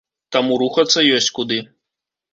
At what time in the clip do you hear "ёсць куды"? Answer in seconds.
1.19-1.63